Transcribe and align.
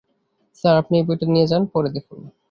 Sir, 0.55 0.75
আপনি 0.77 0.93
এই 0.97 1.05
বইটা 1.07 1.25
নিয়ে 1.25 1.47
যান, 1.47 1.63
পড়ে 1.73 1.89
দেখুন। 1.89 2.19